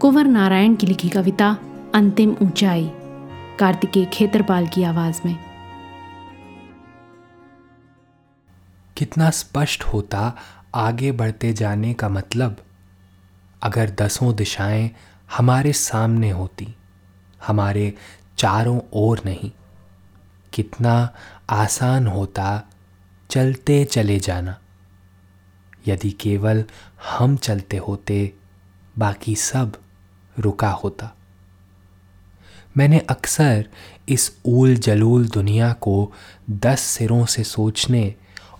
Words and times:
कुंवर 0.00 0.24
नारायण 0.24 0.76
की 0.76 0.86
लिखी 0.86 1.08
कविता 1.08 1.58
अंतिम 1.94 2.36
ऊंचाई, 2.42 2.90
कार्तिकेय 3.58 4.04
खेतरपाल 4.04 4.66
की 4.66 4.82
आवाज़ 4.82 5.20
में। 5.24 5.36
कितना 8.96 9.30
स्पष्ट 9.30 9.84
होता 9.84 10.34
आगे 10.74 11.12
बढ़ते 11.12 11.52
जाने 11.52 11.94
का 11.94 12.08
मतलब। 12.08 12.56
अगर 13.62 13.90
दसों 13.90 14.34
दिशाएँ 14.34 14.90
हमारे 15.36 15.72
सामने 15.72 16.30
होती, 16.30 16.74
हमारे 17.46 17.94
चारों 18.38 18.80
ओर 18.92 19.20
नहीं, 19.24 19.50
कितना 20.52 21.14
आसान 21.50 22.06
होता 22.06 22.62
चलते 23.30 23.84
चले 23.84 24.18
जाना। 24.18 24.58
यदि 25.88 26.10
केवल 26.10 26.64
हम 27.10 27.36
चलते 27.36 27.76
होते, 27.76 28.34
बाकी 28.98 29.34
सब 29.34 29.76
रुका 30.38 30.70
होता। 30.70 31.14
मैंने 32.76 32.98
अक्सर 32.98 33.68
इस 34.08 34.38
ऊल 34.46 34.74
जलूल 34.74 35.28
दुनिया 35.28 35.72
को 35.72 36.12
दस 36.50 36.80
सिरों 36.80 37.26
से 37.26 37.44
सोचने 37.44 38.14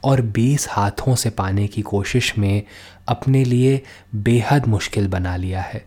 और 0.05 0.21
बीस 0.21 0.67
हाथों 0.71 1.15
से 1.15 1.31
पाने 1.31 1.67
की 1.67 1.83
कोशिश 1.83 2.39
में 2.39 2.63
अपने 3.09 3.45
लिए 3.45 3.83
बेहद 4.15 4.67
मुश्किल 4.67 5.09
बना 5.09 5.37
लिया 5.37 5.61
है। 5.61 5.87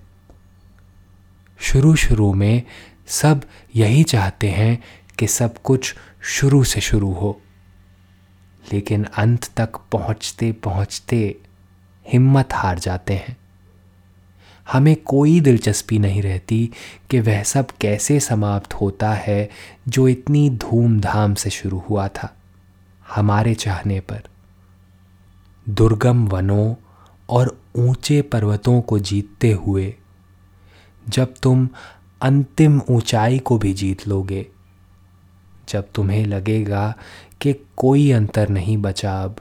शुरू 1.60 1.96
शुरू 1.96 2.34
में 2.34 2.64
सब 3.08 3.42
यही 3.76 4.04
चाहते 4.04 4.50
हैं 4.50 4.84
कि 5.20 5.28
सब 5.28 5.62
कुछ 5.62 5.96
शुरू 6.22 6.64
से 6.64 6.82
शुरू 6.82 7.14
हो। 7.14 7.42
लेकिन 8.74 9.04
अंत 9.04 9.46
तक 9.58 9.70
पहुँचते 9.92 10.52
पहुँचते 10.52 11.36
हिम्मत 12.08 12.50
हार 12.54 12.80
जाते 12.80 13.14
हैं। 13.14 13.38
हमें 14.72 14.96
कोई 14.96 15.40
दिलचस्पी 15.40 16.00
नहीं 16.00 16.22
रहती 16.22 16.70
कि 17.10 17.20
वह 17.20 17.44
सब 17.44 17.68
कैसे 17.82 18.20
समाप्त 18.20 18.74
होता 18.74 19.14
है 19.14 19.50
जो 19.88 20.08
इतनी 20.08 20.50
धूमधाम 20.50 21.34
से 21.34 21.50
शुरू 21.50 21.84
हुआ 21.90 22.08
था 22.08 22.36
हमारे 23.16 23.54
चाहने 23.54 24.00
पर। 24.00 24.22
दुर्गम 25.70 26.28
वनों 26.28 26.76
और 27.30 27.62
ऊँचे 27.76 28.22
पर्वतों 28.22 28.82
को 28.82 29.00
जीतते 29.00 29.52
हुए, 29.52 29.96
जब 31.10 31.34
तुम 31.44 31.70
अंतिम 32.22 32.82
ऊंचाई 32.90 33.40
को 33.40 33.58
भी 33.58 33.74
जीत 33.74 34.08
लोगे, 34.08 34.48
जब 35.70 35.88
तुम्हें 35.96 36.26
लगेगा 36.26 36.94
कि 37.42 37.54
कोई 37.78 38.12
अंतर 38.12 38.50
नहीं 38.50 38.78
बचा 38.78 39.24
अब, 39.24 39.36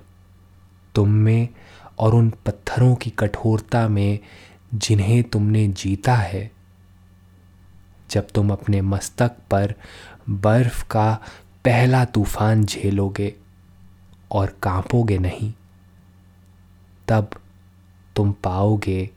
तुम 0.95 1.09
में 1.09 1.49
और 1.99 2.15
उन 2.15 2.31
पत्थरों 2.47 2.95
की 2.95 3.11
कठोरता 3.11 3.89
में 3.89 4.19
जिन्हें 4.75 5.23
तुमने 5.23 5.69
जीता 5.69 6.15
है। 6.15 6.51
जब 8.11 8.31
तुम 8.31 8.53
अपने 8.53 8.81
मस्तक 8.81 9.37
पर 9.51 9.75
बर्फ़ 10.31 10.85
का 10.85 11.15
पहला 11.65 12.05
तूफ़ान 12.05 12.65
झेलोगे 12.65 13.35
और 14.31 14.57
कांपोगे 14.63 15.19
नहीं, 15.19 15.53
तब 17.09 17.31
तुम 18.17 18.33
पाओगे 18.33 19.11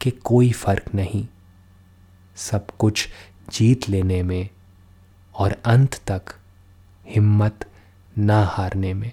कि 0.00 0.10
कोई 0.10 0.50
फ़र्क 0.52 0.94
नहीं। 0.94 1.26
सब 2.36 2.70
कुछ 2.70 3.08
जीत 3.50 3.88
लेने 3.88 4.22
में 4.22 4.48
और 5.34 5.56
अंत 5.64 5.94
तक 6.06 6.34
हिम्मत 7.06 7.70
ना 8.18 8.42
हारने 8.44 8.94
में। 8.94 9.12